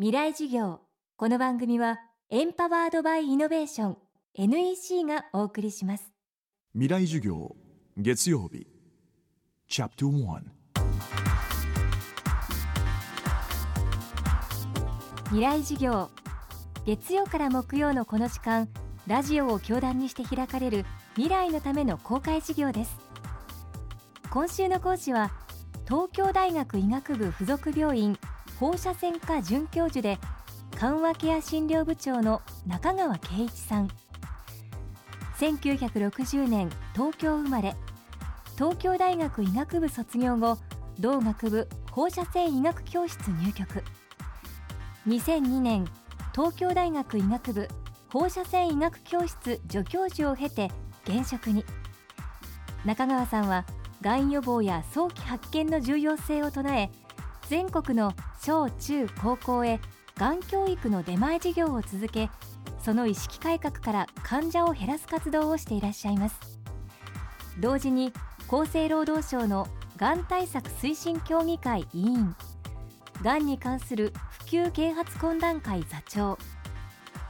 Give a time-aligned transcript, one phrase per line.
[0.00, 0.78] 未来授業。
[1.16, 1.98] この番組は
[2.30, 3.96] エンパワードバイイノベーション
[4.34, 6.12] NEC がお送りします。
[6.72, 7.56] 未来授業
[7.96, 8.68] 月曜日。
[9.66, 10.40] チャプター1
[15.24, 16.10] 未来授業。
[16.86, 18.68] 月曜から木曜のこの時間
[19.08, 20.84] ラジオを教壇にして開かれる
[21.16, 22.96] 未来のための公開授業です。
[24.30, 25.32] 今週の講師は
[25.88, 28.16] 東京大学医学部附属病院
[28.58, 30.18] 放射線科准教授で
[30.78, 33.88] 緩和ケア診療部長の中川圭一さん。
[35.38, 37.76] 1960年東京生まれ
[38.56, 40.58] 東京大学医学部卒業後
[40.98, 43.84] 同学部放射線医学教室入局。
[45.06, 45.86] 2002年
[46.34, 47.68] 東京大学医学部
[48.12, 50.72] 放射線医学教室助教授を経て
[51.04, 51.64] 現職に。
[52.84, 53.64] 中川さんは
[54.00, 56.90] がん予防や早期発見の重要性を唱え
[57.48, 58.12] 全国の
[58.48, 59.78] 小中高校へ
[60.16, 62.30] がん教育の出前授業を続け
[62.82, 66.58] その意識改革から患者を減らす活動をしていらっしゃいます。
[67.60, 68.10] 同時に
[68.50, 69.68] 厚生労働省の
[69.98, 72.34] がん対策推進協議会委員
[73.20, 76.38] がんに関する普及啓発懇談会座長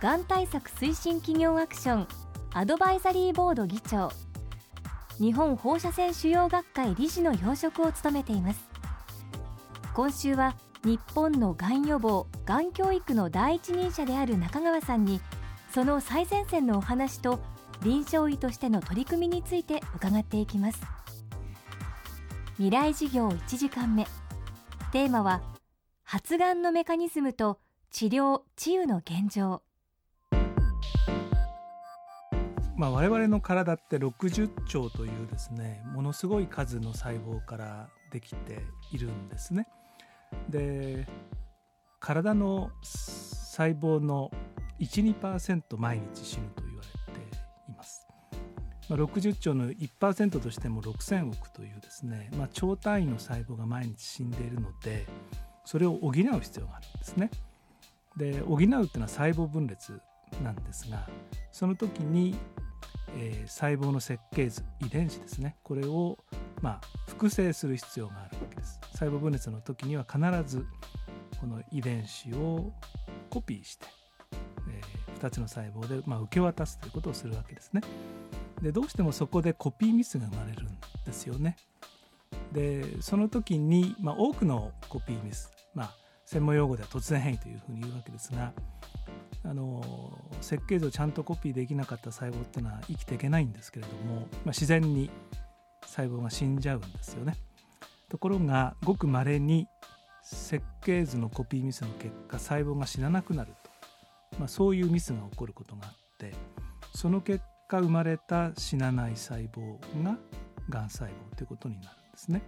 [0.01, 2.09] がん対策推進企業アクション
[2.55, 4.13] アドバイザリーボード議長
[5.19, 8.69] 日本放射線腫瘍学会理事の要職を務めています。
[9.95, 10.55] 今週は
[10.89, 15.21] 日本のがん予防がん教育の第一人者である中川さんに
[15.71, 17.41] その最前線のお話と
[17.83, 20.81] 臨床医としての取り組みについて伺っていきます。
[22.55, 24.07] 未来事業1時間目。
[24.91, 25.43] テーマは
[26.05, 27.59] 発がんのメカニズムと
[27.91, 29.61] 治療治癒の現状。
[32.79, 39.67] まあ、我々の体って60兆というですねものすごい数の細胞からできているんですね。
[40.49, 41.07] で
[42.01, 44.31] 体の細胞の
[44.81, 47.21] 12%毎日死ぬと言われて
[47.71, 48.07] います。
[48.89, 55.07] まあ、60兆の1%としても6,000億というですね、まあ、超単位の細胞が毎日死んでいるので
[55.65, 56.25] それを補う必
[56.61, 57.31] 要があるんですね。
[58.17, 60.01] で補うっていうのは細胞分裂
[60.43, 61.09] なんですが
[61.53, 62.37] その時に
[63.17, 66.19] えー、細胞の設計図遺伝子ですねこれを、
[66.61, 68.37] まあ、複製する必要がある
[68.99, 70.67] 細胞分裂の時には必ず
[71.41, 72.73] この遺伝子を
[73.31, 73.87] コピーして、
[74.69, 77.81] えー、2つの細胞で、まあ、受け渡すということをするわけですね
[78.61, 80.67] でどうしてもそこでコピーミスが生まれるん
[81.07, 81.57] ですよね
[82.53, 85.95] でその時に、まあ、多くのコピーミス、まあ、
[86.25, 88.53] 専門用語では突然変異というふうに言うわけですが
[89.45, 89.81] あの
[90.41, 95.09] 設計図をちゃんとコピーできなかった細胞っていうのは生きていけないんですけれども、まあ、自然に
[95.85, 97.35] 細胞が死んじゃうんですよね。
[98.09, 99.67] ところがごくまれに
[100.23, 103.71] 設計図のコピーミスの結果細胞が死ななくなると、
[104.39, 106.35] まあ、そういうミスが起こることがあって
[106.95, 110.17] その結果生まれた死なない細胞が
[110.69, 112.43] がん細胞ということになるんですね。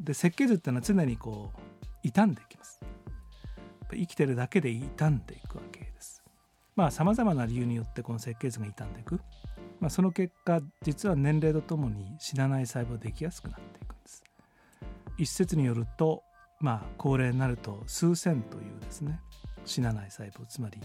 [0.00, 2.80] で設計図っていうのは常にこう傷んでいきます。
[3.96, 6.22] 生きてるだけで傷んでいくわけです
[6.76, 9.20] まあさまざまな理由によってこの設計図が傷んでいく、
[9.80, 13.87] まあ、その結果実は年齢とともに死なない細胞できやすくなっていく
[15.18, 16.22] 一説によると
[16.60, 19.20] まあ高齢になると数千というですね
[19.64, 20.80] 死なない細胞つまり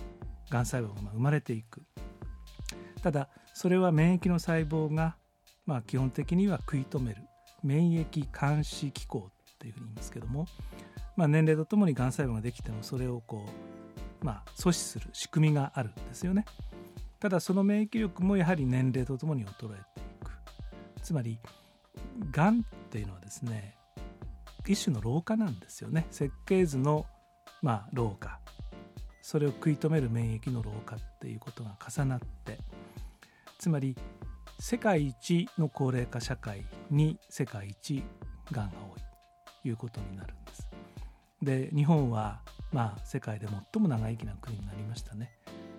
[0.49, 1.81] がん細胞が生まれていく
[3.01, 5.15] ただそれは免疫の細胞が
[5.65, 7.21] まあ基本的には食い止める
[7.63, 10.47] 免疫監視機構っていうふうに言いますけども、
[11.15, 13.73] まあ、年齢とともにがん細胞ができてもそれをこう
[14.23, 16.45] まあ、阻止する仕組みがあるんですよね。
[17.19, 20.31] ただその免疫力もやはり年齢とともに衰えていく。
[21.01, 21.37] つまり
[22.31, 23.75] がんっていうのはですね
[24.71, 26.07] 一種の老化なんですよね。
[26.11, 27.05] 設計図の、
[27.61, 28.39] まあ、老化
[29.21, 32.57] それを食い止める免疫の老化っていうことが重なって
[33.57, 33.95] つまり
[34.59, 38.03] 世界一の高齢化社会に世界一
[38.51, 39.01] がんが多い
[39.61, 40.67] ということになるんです。
[41.41, 42.41] で日本は
[42.73, 45.31] まあ、世界で最も長生きな国になりましたね。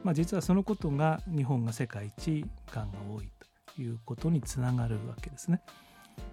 [0.05, 3.29] まあ、実はそのことが日本が世界一がんが多い
[3.75, 5.61] ということにつながるわけですね。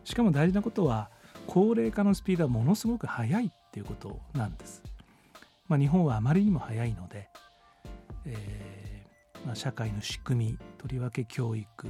[0.04, 1.10] しかも大事なことは
[1.48, 4.84] 高齢化のスピードはものすごく速いっていうことなんです。
[5.68, 7.30] まあ、日本はあまりにも速いので、
[8.26, 11.88] えーまあ、社会の仕組みとりわけ教育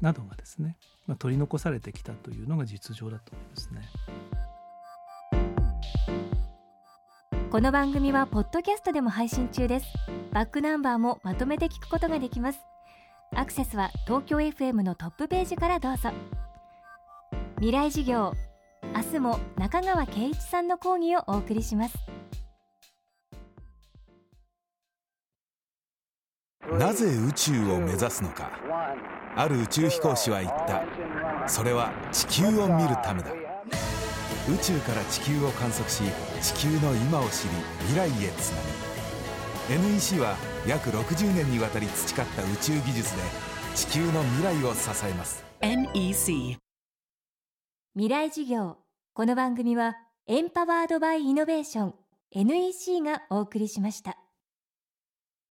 [0.00, 0.76] などがですね、
[1.06, 3.82] まあ、取り残されてきたというのが実情だと思いますね。
[7.50, 9.86] この番組はポッドキャストでも配信中です
[10.32, 12.60] バックナンバーもまとめて聞くことができます
[13.34, 16.10] アクセスは東京 FM のトップページからどうぞ
[17.56, 18.34] 未来事業
[18.98, 21.96] 明日も中川圭一さんの講義をお送りします。
[26.76, 28.50] なぜ宇宙を目指すのか。
[29.36, 30.82] ある宇宙飛行士は言った。
[31.48, 33.30] それは地球を見るためだ。
[34.52, 36.02] 宇宙から地球を観測し
[36.42, 37.50] 地球の今を知り
[37.86, 38.62] 未来へつな
[39.78, 39.90] ぐ。
[39.92, 40.36] NEC は
[40.66, 43.22] 約60年にわたり培った宇宙技術で
[43.76, 45.44] 地球の未来を支えます。
[45.60, 46.58] NEC
[47.94, 48.78] 未来事業
[49.18, 49.96] この番組は
[50.28, 51.94] エンパワードバイイノベーション
[52.30, 54.16] NEC がお送りしました。